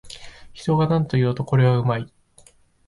[0.53, 2.11] 人がなんと言おうと、これはうまい